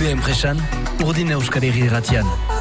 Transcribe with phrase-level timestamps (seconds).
[0.00, 0.60] gure enpresan,
[1.04, 2.59] urdin euskal irratian.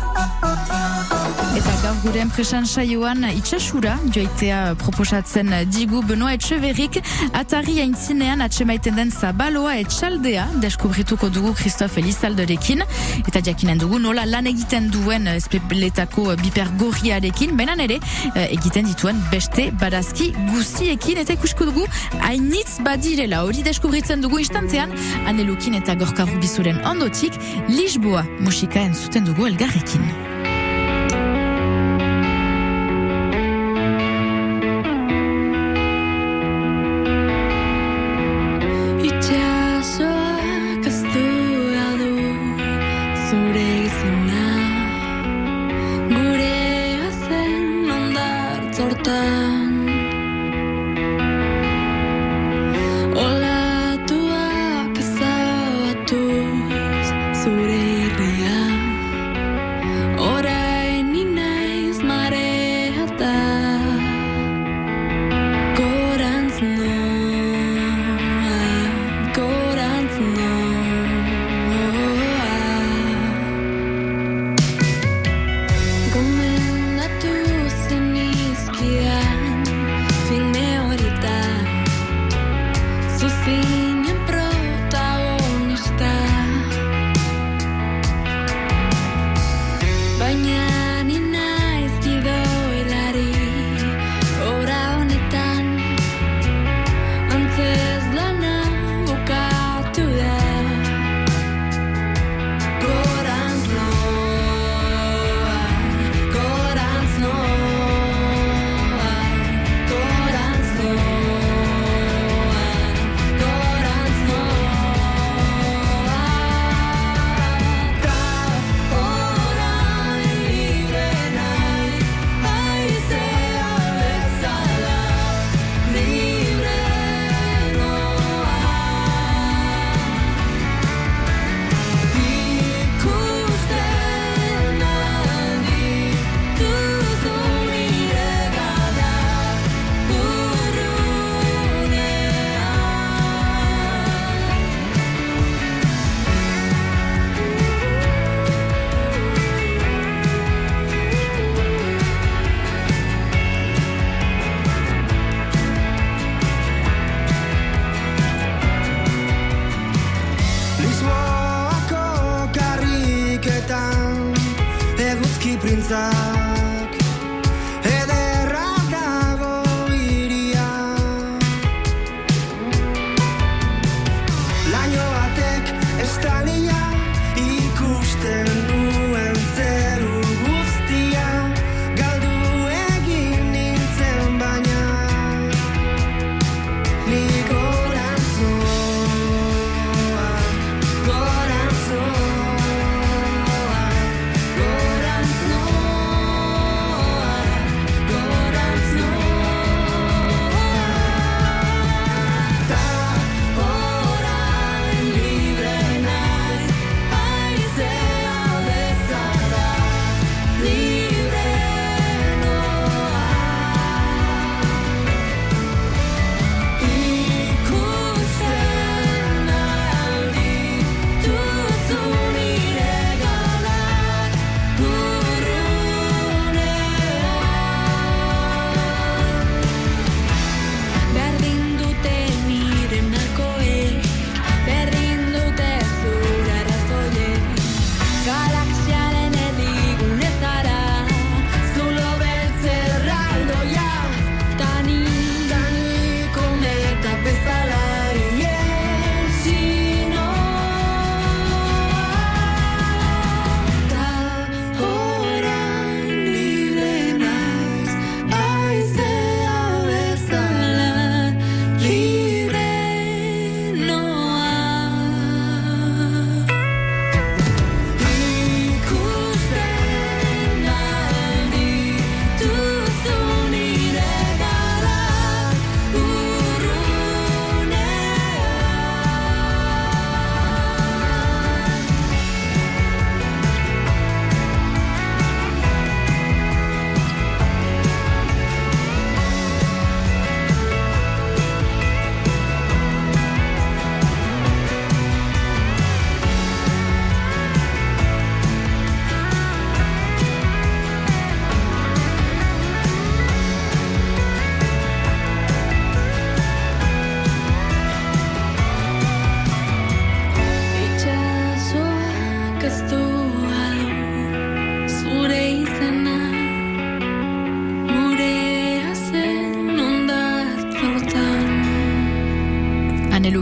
[1.58, 7.00] Eta gaur gure enpresan saioan itxasura joitea proposatzen digu Benoa Etxeverrik
[7.33, 12.86] atari aintzinean atxemaiten den zabaloa etxaldea deskubrituko dugu Christophe Elizaldorekin
[13.26, 18.00] eta jakinen dugu nola lan egiten duen espeletako biper gorriarekin benan ere
[18.45, 21.90] egiten dituen beste barazki guziekin eta ikusko dugu
[22.22, 23.44] hainitz badirela.
[23.50, 24.94] Hori deskubritzen dugu instantean
[25.26, 27.34] anelukin eta gorka ondotik
[27.70, 30.29] Lisboa musika entzuten dugu elgarrekin.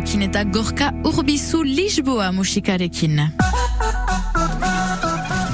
[0.07, 3.19] Eta gorka urbizu Lisboa musikarekin.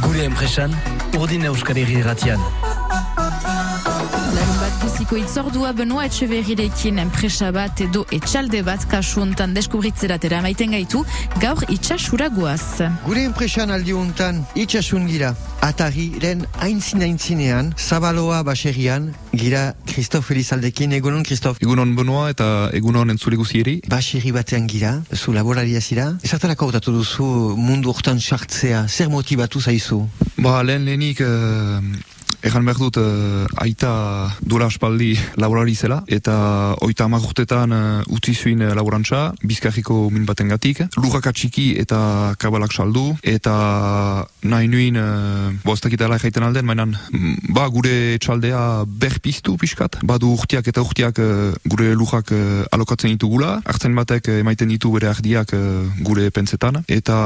[0.04, 0.76] Gure enpresan,
[1.18, 2.63] urdin euskal irratian.
[4.94, 11.02] Guziko itzordua Benoa Etxeverrirekin enpresa bat edo etxalde bat kasu hontan deskubritzeratera maiten gaitu,
[11.42, 12.86] gaur itxasura goaz.
[13.02, 15.32] Gure enpresan aldi hontan itxasun gira.
[15.66, 21.58] Atariren aintzin aintzinean, Zabaloa baserrian, gira Kristof Elizaldekin, egunon Kristof.
[21.66, 23.80] Egunon Benoa eta egunon entzule guzieri.
[23.90, 26.12] Baserri batean gira, zu laboraria zira.
[26.22, 27.26] Ezartarako hautatu duzu
[27.58, 30.04] mundu hortan sartzea, zer motibatu zaizu?
[30.38, 32.13] Ba, lehen lehenik eh,
[32.44, 33.92] Egan behar dut, eh, aita
[34.44, 40.26] duela aspaldi laborari zela, eta oita hamar urtetan eh, utzi zuin eh, laborantza, bizkarriko min
[40.28, 43.54] baten gatik, lurrak atxiki eta kabalak saldu, eta
[44.44, 50.02] nahi nuin, uh, bo ez dakitela jaiten alden, mainan, mm, ba, gure txaldea berpiztu pixkat,
[50.04, 55.10] badu urtiak eta urtiak eh, gure lurrak eh, alokatzen ditugula, hartzen batek emaiten ditu bere
[55.12, 55.62] ardiak eh,
[56.04, 57.18] gure pentsetan, eta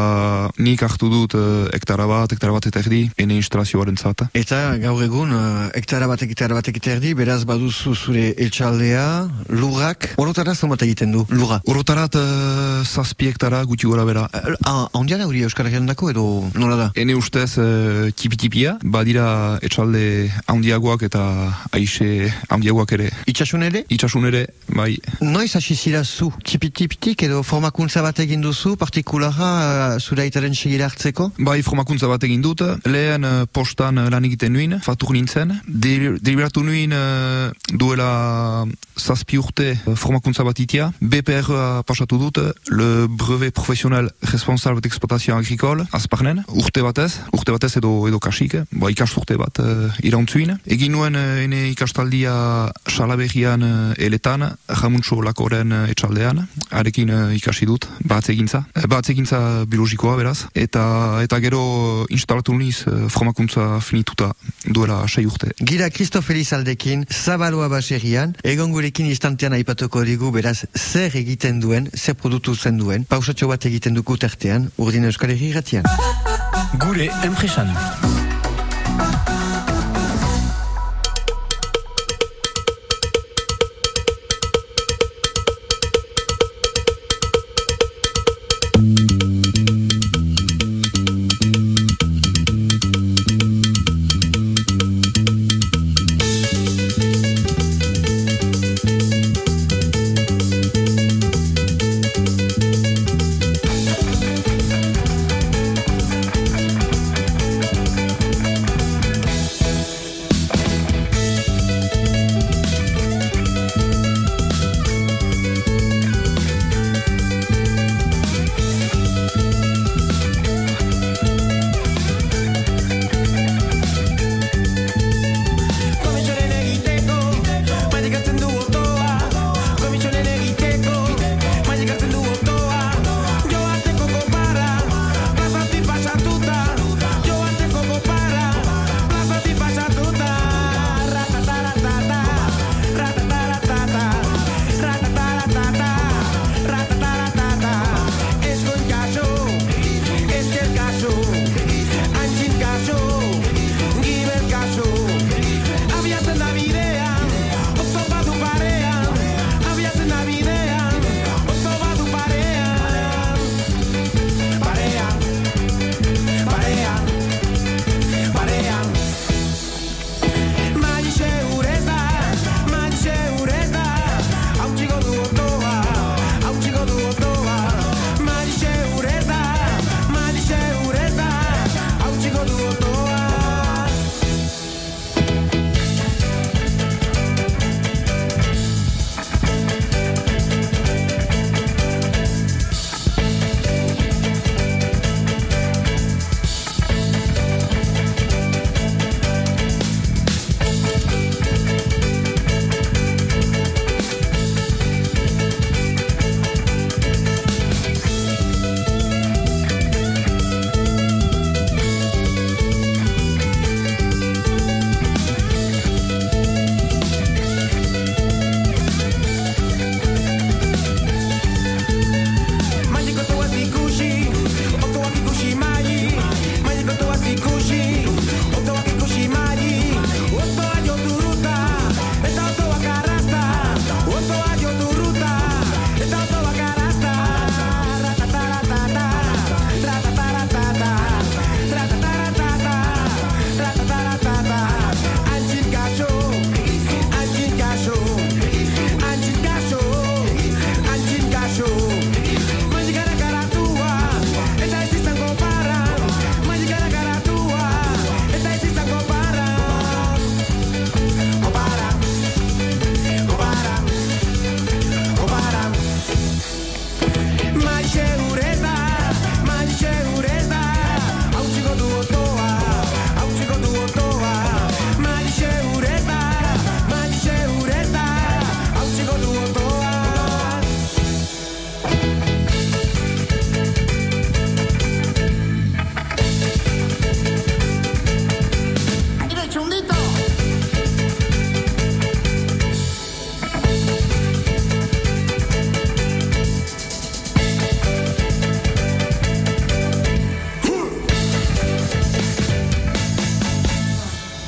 [0.61, 4.29] nik hartu dut eh, hektara bat, hektara bat eta erdi, ene instalazioaren zata.
[4.37, 9.05] Eta gaur egun, uh, hektara batek, hektara batek eta erdi, beraz baduzu zure etxaldea,
[9.55, 11.59] lurrak, orotara zomat egiten du, lurra.
[11.71, 14.25] Orotarat uh, zazpi hektara guti gora bera.
[14.67, 16.25] Ah, Ondia da hori Euskal Herrian dako edo
[16.59, 16.87] nola da?
[16.99, 19.27] Ene ustez uh, tipi-tipia, badira
[19.63, 20.03] etxalde
[20.51, 21.23] handiagoak eta
[21.77, 23.09] aixe handiagoak ere.
[23.31, 23.83] Itxasun ere?
[23.93, 24.45] Itxasun ere,
[24.75, 26.29] bai, Noiz hasi zira zu?
[26.43, 29.51] Tipitipitik edo formakuntza bat egin duzu, partikulara
[29.95, 31.31] uh, zure aitaren segira hartzeko?
[31.39, 36.63] bai formakuntza bat egin dut, lehen uh, postan lan egiten nuin, fatur nintzen, De- deliberatu
[36.65, 38.65] nuin uh, duela
[38.97, 42.39] zazpi urte uh, formakuntza bat itia, BPR pasatu dut,
[42.73, 48.89] le brevet professionnel responsable d'exploitation agricole, azparnen, urte batez, urte batez edo edo kasik, ba,
[48.89, 50.55] ikasturte bat uh, irautzuin.
[50.65, 52.33] Egin nuen uh, ene ikastaldia
[52.89, 54.47] salaberrian uh, eletan,
[54.81, 56.41] jamuntxo lakoren uh, etxaldean,
[56.71, 61.61] arekin uh, ikasi dut, batzegintza, Eh, batzegintza biologikoa beraz, eta eta gero
[62.13, 64.31] instalatu niz uh, formakuntza finituta
[64.65, 65.51] duela sei urte.
[65.59, 72.15] Gira Kristof Elizaldekin, Zabaloa baserrian, egon gurekin instantean aipatuko digu beraz zer egiten duen, zer
[72.15, 75.83] produktu zen duen, pausatxo bat egiten dugu tertean, urdin Euskal Herri irratian.
[76.79, 78.06] Gure enpresan.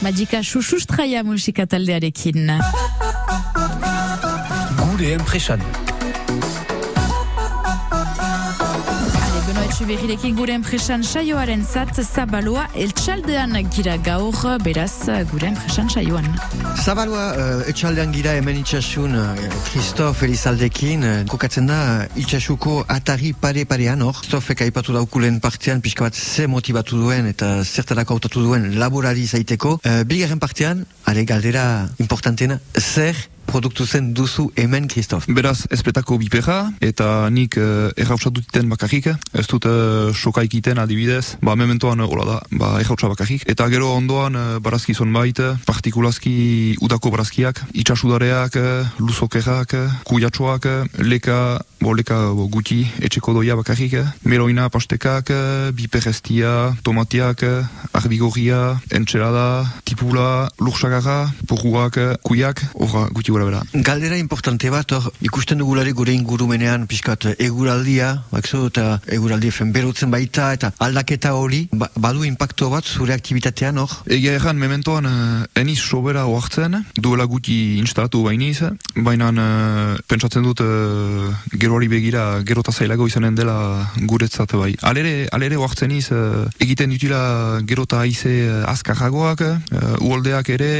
[0.01, 2.47] Magika Xuxustraia musika taldearekin.
[4.79, 5.88] Gure enpresan.
[9.79, 16.25] Ale, Beno Etxuberrirekin gure enpresan saioaren zat zabaloa eltsaldean gira gaur, beraz gure enpresan saioan.
[16.83, 19.35] Zabalua uh, etxaldean gira hemen itxasun uh,
[19.69, 26.09] Christophe Elizaldekin uh, kokatzen da itxasuko atari pare parean hor Christophe aipatu daukulen partean pixka
[26.09, 31.87] bat ze motivatu duen eta zertarako hautatu duen laborari zaiteko uh, bigarren partean, ale galdera
[31.99, 33.15] importantena, zer
[33.49, 35.33] produktu zen duzu hemen Christophe?
[35.33, 41.37] Beraz, ezpetako bipera, eta nik uh, errautsa dutiten bakarrik, ez dut uh, soka ikiten adibidez,
[41.41, 43.45] ba, mementoan hola da, ba, errautsa bakarrik.
[43.49, 50.69] Eta gero ondoan uh, barazki zonbait, uh, partikulazki udako barazkiak, itxasudareak, uh, luzokerak, uh, kujatxoak,
[50.69, 51.39] uh, leka,
[51.81, 57.65] bo, leka bo, guti, etxeko doia bakarrik, uh, meloina pastekak, uh, biperestia, tomatiak, uh,
[57.97, 63.83] arbigorria, entxerada, tipula, lursagarra, porruak, kuiak, horra guti gura bera.
[63.83, 70.11] Galdera importante bat, hor, ikusten dugulare gure ingurumenean, pixkat, eguraldia, bakzu, eta eguraldi fen berutzen
[70.11, 73.93] baita, eta aldaketa hori, ba, badu impacto bat zure aktivitatean, hor?
[74.09, 78.59] Egia erran, mementoan, uh, eniz sobera oartzen, duela guti instalatu bainiz,
[78.95, 84.73] baina uh, pentsatzen dut uh, geroari begira gerota zailago izanen dela guretzat bai.
[84.81, 90.71] Alere, alere oartzen iz, uh, egiten ditula gerota aize uh, azkarragoak, uh, uoldeak ere,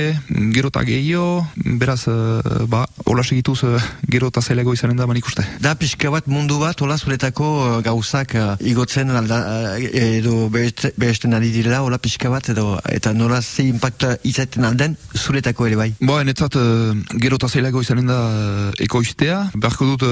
[0.56, 1.46] gerota gehiago,
[1.80, 3.78] beraz, uh, ba, hola segituz uh,
[4.10, 5.44] gerota zailago izanen da banik uste.
[5.62, 9.40] Da pixka bat mundu bat, hola zuretako uh, gauzak igotzen alda,
[9.80, 14.98] edo beheste- behesten ari direla, hola pixka bat, edo, eta nola ze impacta izaten alden
[15.16, 15.90] zuretako ere bai.
[16.02, 18.20] Ba, netzat, uh, gerota zailago izanen da
[18.80, 19.40] ekoiztea.
[19.56, 20.08] Beharko dut,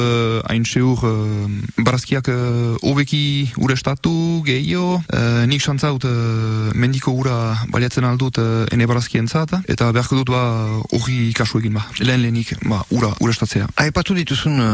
[0.50, 1.04] hain seur,
[1.78, 2.30] barazkiak
[2.84, 5.02] hobeki urestatu, gehiago.
[5.14, 8.40] Uh, nik xantzaut, uh, mendiko ura baliatzen aldut
[8.72, 9.54] ene barazkien zat.
[9.68, 10.44] Eta beharko dut, ba,
[10.94, 11.86] hori kasu egin ba.
[12.00, 13.68] Lehen lehenik, ba, ura, urestatzea.
[13.80, 14.68] Aipatu dituzun uh,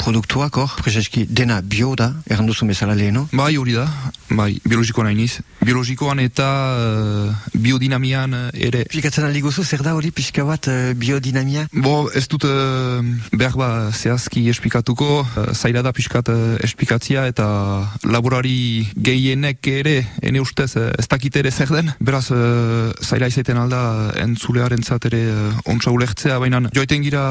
[0.00, 3.26] produktuak hor, prezeski dena bio da, erran duzu bezala leheno.
[3.36, 3.86] Bai, hori da,
[4.30, 5.40] bai, biologikoan hainiz.
[5.60, 8.84] Biologikoan eta uh, biodinamian uh, ere.
[8.86, 11.66] Explikatzen aldi guzu, zer da hori pixka bat uh, biodinamia?
[11.72, 13.00] Bo, ez dut uh,
[13.34, 17.48] behar ba zehazki esplikatuko, uh, zaila da pixkat uh, esplikatzia eta
[18.08, 21.92] laborari gehienek ere, ene ustez, uh, ez dakit ere zer den.
[22.00, 23.82] Beraz, uh, zaila izaiten alda
[24.22, 27.22] entzulearen ere uh, ontsa ulertzea, baina joaiten gira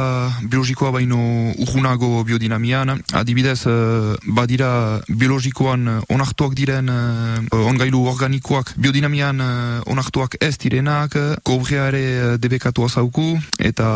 [0.51, 1.19] biologikoa baino
[1.63, 9.39] urgunago biodinamian, adibidez, uh, badira biologikoan uh, onartuak diren uh, ongailu organikoak biodinamian
[9.88, 11.15] onartuak ez direnak,
[11.48, 13.88] kobrea ere uh, debekatua zauku, eta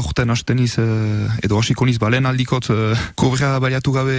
[0.00, 2.70] aurten hasteniz uh, edo hasiko niz balen aldikot
[3.18, 4.18] kobrea baliatu gabe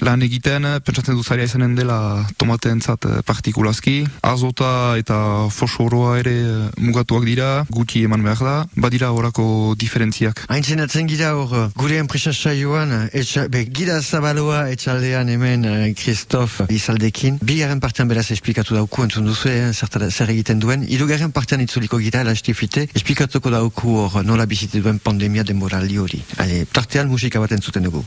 [0.00, 1.98] lan egiten, pentsatzen du zaila izanen dela
[2.40, 5.20] tomateentzat uh, partikulazki, azota eta
[5.52, 6.36] fosforoa ere
[6.80, 10.44] mugatuak dira, guti eman behar da, badira horako diferentziak.
[10.48, 15.66] Haintzen atzen gira hor, uh, gure enpresa saioan, uh, etxa, be, gira zabaloa etxaldean hemen
[15.66, 17.40] uh, Christophe izaldekin.
[17.42, 20.86] Bigarren partean beraz esplikatu dauku entzun duzu, eh, zertara- zer egiten duen.
[20.86, 26.22] Hirugarren partean itzuliko gira, lastifite, esplikatuko dauku hor nola bizite duen pandemia denboraldi hori.
[26.38, 28.04] Ale, tartean musika bat entzuten dugu.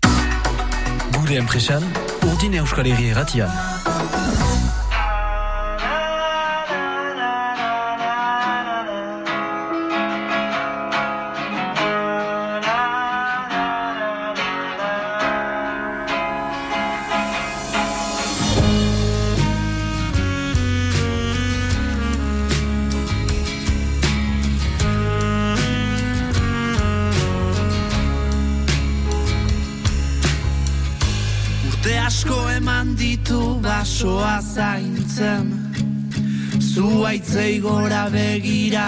[1.13, 1.83] Gure enpresan,
[2.31, 3.51] urdin euskal herri erratian.
[32.23, 35.47] Asko eman ditu basoa zaintzen.
[36.59, 38.87] Zuaitzei gora begira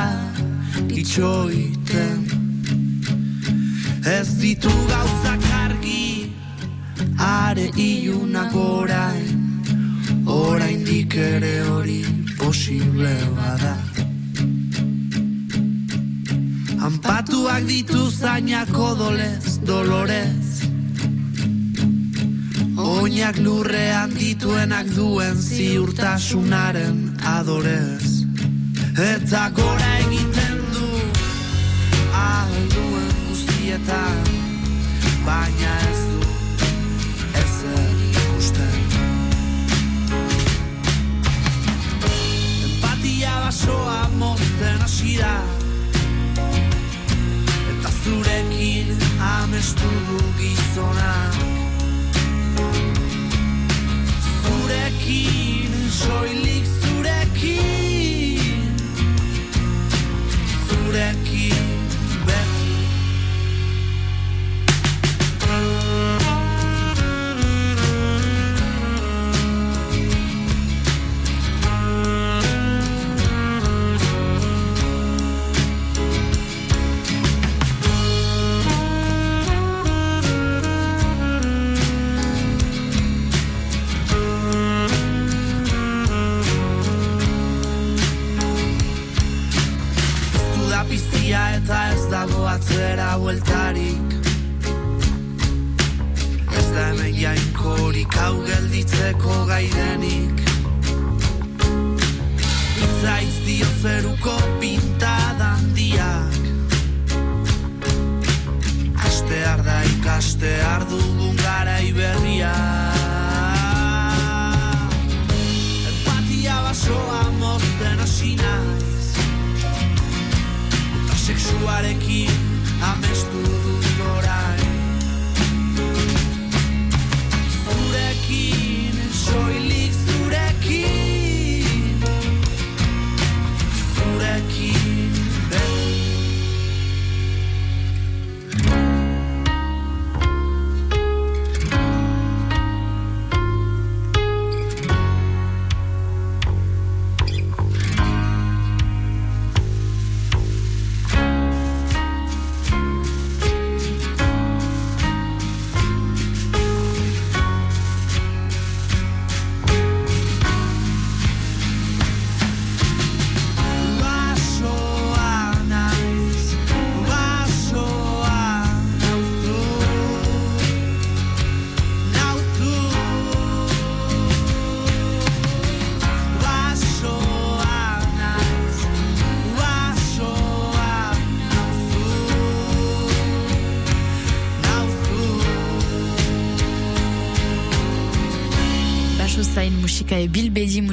[0.90, 2.20] itxoiten.
[4.06, 6.32] Ez ditu gauzak argi
[7.20, 9.44] are ilunak orain.
[10.26, 12.04] Oraindik ere hori
[12.38, 13.76] posible bada.
[16.88, 20.45] Anpatuak ditu zainak odolez, dolorez
[22.96, 28.24] Oinak lurrean dituenak duen ziurtasunaren adorez.
[28.96, 30.88] Eta gora egiten du
[32.16, 34.24] alduen guztietan
[35.26, 35.55] Baina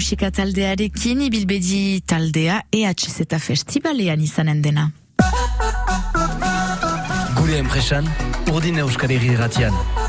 [0.03, 4.89] musika taldearekin, bilbedi taldea EHZ festivalean izanen dena.
[7.39, 8.11] Gure enpresan,
[8.51, 9.71] urdin euskal herri ratian.
[9.71, 10.02] Hirugarren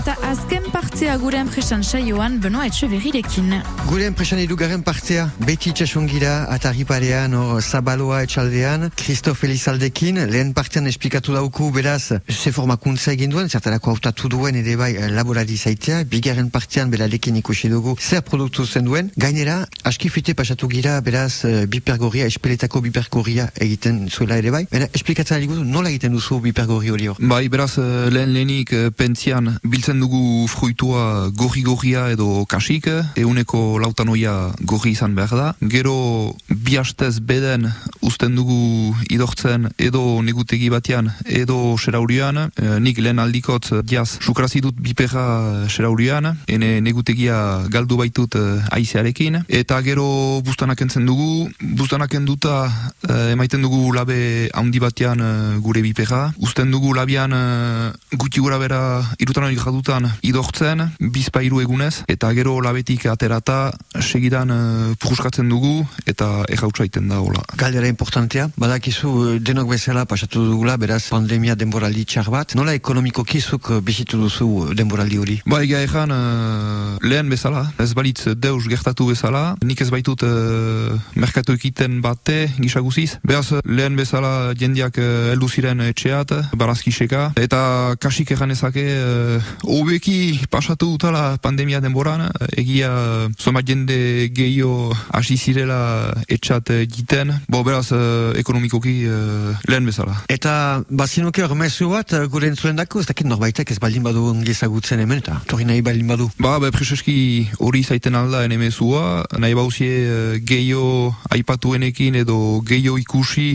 [0.00, 3.50] eta azken partea gure enpresan saioan Benoa Etxeberrirekin.
[3.84, 10.88] Gure enpresan irugarren partea, beti itxasungira, atari parean, hor, Zabaloa etxaldean, Christophe Elizaldekin, lehen partean
[10.88, 16.04] esplikatu dauku, beraz, ze formakuntza egin duen, zertarako hautatu duen ere bai eh, laborari zaitea,
[16.08, 21.66] bigarren partean berarekin ikusi dugu, zer produktu zen duen, gainera, askifite pasatu gira, beraz, eh,
[21.68, 26.88] bipergoria, espeletako bipergoria egiten zuela ere bai, Bera, esplikatzen ari guzu, nola egiten duzu bipergori
[26.94, 27.20] hori hor?
[27.20, 29.58] Bai, beraz, eh, lehen lehenik eh, pentzian
[29.90, 32.86] biltzen dugu fruitua gorri-gorria edo kasik,
[33.18, 35.54] euneko lautanoia gorri izan behar da.
[35.60, 37.66] Gero bi hastez beden
[38.00, 42.50] uzten dugu idortzen edo negutegi batean edo seraurian.
[42.54, 49.42] Eh, nik lehen aldikot diaz sukrazi dut biperra seraurian, ene negutegia galdu baitut eh, aizearekin.
[49.48, 52.70] Eta gero bustanak entzen dugu, bustanak enduta
[53.08, 56.30] eh, emaiten dugu labe handi batean eh, gure biperra.
[56.38, 62.28] Uzten dugu labian eh, gutxi gura bera irutan hori jadutan idortzen, bizpa hiru egunez, eta
[62.36, 67.40] gero labetik aterata segidan uh, puruskatzen dugu, eta errautsa iten da hola.
[67.56, 73.24] Galdera importantea, badakizu eh, denok bezala pasatu dugula, beraz pandemia denboraldi txar bat, nola ekonomiko
[73.24, 75.38] kizuk bizitu duzu eh, denboraldi hori?
[75.48, 80.98] Ba, egia ezan, uh, lehen bezala, ez balitz deus gertatu bezala, nik ez baitut uh,
[81.16, 88.36] merkatu ekiten bate gisaguziz, beraz lehen bezala jendiak uh, heldu ziren etxeat, barazkiseka, eta kasik
[88.36, 92.26] egan ezake, uh, hobeki pasatu dutala pandemia denboran,
[92.58, 92.90] egia
[93.38, 100.16] zomat jende gehiago hasi zirela etxat uh, jiten, bo beraz uh, ekonomikoki uh, lehen bezala.
[100.32, 104.26] Eta bazinuke hor mezu bat eh, gure entzuen dako, ez dakit norbaitek ez baldin badu
[104.32, 106.28] ongi ezagutzen hemen, eta torri nahi baldin badu.
[106.42, 113.48] Ba, be, preseski hori zaiten alda enemezua, nahi bauzie gehiago aipatuenekin edo gehiago ikusi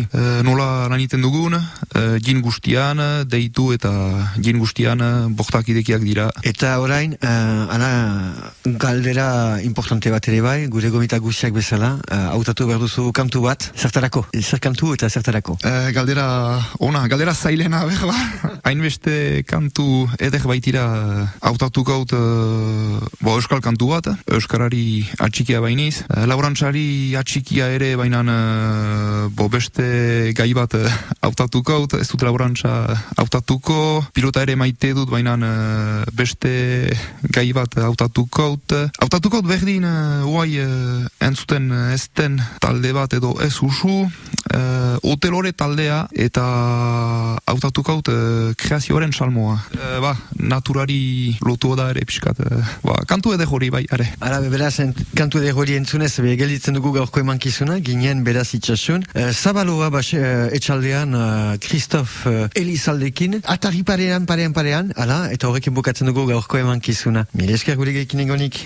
[0.46, 3.92] nola lan iten dugun, uh, jin guztian, deitu eta
[4.40, 6.30] jin guztian uh, bortak idekiak dira.
[6.46, 7.90] Eta orain, uh, ana,
[8.82, 13.70] galdera importante bat ere bai, gure gomita guztiak bezala, uh, hautatu behar duzu kantu bat,
[13.76, 15.58] zertarako, zer kantu eta zertarako.
[15.64, 16.26] Uh, galdera
[16.80, 18.60] ona, galdera zailena behar ba.
[18.66, 20.86] Hainbeste kantu eder baitira
[21.42, 28.32] hautatuko haut uh, bo, euskal kantu bat, euskarari atxikia bainiz, uh, laborantzari atxikia ere bainan
[28.32, 30.86] uh, bo beste gai bat uh,
[31.26, 32.74] hautatuko haut, ez dut laborantza
[33.18, 36.52] hautatuko, pilota ere maite dut bainan uh, beste
[37.34, 43.14] gai bat hautatuko haut, hautatuko haut berdin uh, uai uh, entzuten uh, ezten talde bat
[43.18, 44.06] edo ez usu,
[44.56, 46.44] uh, hotelore taldea eta
[47.46, 49.58] hautatuko haut uh, kreazioaren salmoa.
[49.76, 52.40] Uh, ba, naturari lotu da ere pixkat.
[52.40, 54.08] Uh, ba, kantu ede hori bai, are.
[54.20, 54.78] Ara, be, beraz,
[55.18, 59.06] kantu edo hori entzunez, be, gelditzen dugu gaurko emankizuna, ginen beraz itxasun.
[59.14, 65.50] Uh, Zabaloa bas, uh, etxaldean, uh, Christophe uh, Elizaldekin, atari parean, parean, parean, ala, eta
[65.52, 67.28] horrekin bukatzen dugu gaurko emankizuna.
[67.36, 68.66] Mire esker gure gekin egonik.